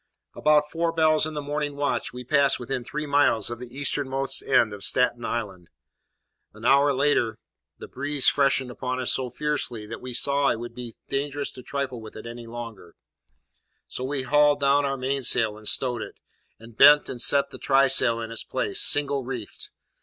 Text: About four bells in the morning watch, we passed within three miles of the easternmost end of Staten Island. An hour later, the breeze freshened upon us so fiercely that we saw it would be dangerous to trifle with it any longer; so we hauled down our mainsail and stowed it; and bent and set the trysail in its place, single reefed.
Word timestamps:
About 0.33 0.67
four 0.71 0.91
bells 0.91 1.27
in 1.27 1.35
the 1.35 1.43
morning 1.43 1.75
watch, 1.75 2.11
we 2.11 2.23
passed 2.23 2.59
within 2.59 2.83
three 2.83 3.05
miles 3.05 3.51
of 3.51 3.59
the 3.59 3.69
easternmost 3.77 4.41
end 4.41 4.73
of 4.73 4.83
Staten 4.83 5.23
Island. 5.23 5.69
An 6.55 6.65
hour 6.65 6.91
later, 6.91 7.37
the 7.77 7.87
breeze 7.87 8.27
freshened 8.27 8.71
upon 8.71 8.99
us 8.99 9.13
so 9.13 9.29
fiercely 9.29 9.85
that 9.85 10.01
we 10.01 10.15
saw 10.15 10.49
it 10.49 10.59
would 10.59 10.73
be 10.73 10.95
dangerous 11.07 11.51
to 11.51 11.61
trifle 11.61 12.01
with 12.01 12.15
it 12.15 12.25
any 12.25 12.47
longer; 12.47 12.95
so 13.85 14.03
we 14.03 14.23
hauled 14.23 14.59
down 14.59 14.85
our 14.85 14.97
mainsail 14.97 15.55
and 15.55 15.67
stowed 15.67 16.01
it; 16.01 16.15
and 16.59 16.75
bent 16.75 17.07
and 17.07 17.21
set 17.21 17.51
the 17.51 17.59
trysail 17.59 18.19
in 18.19 18.31
its 18.31 18.43
place, 18.43 18.81
single 18.81 19.23
reefed. 19.23 19.69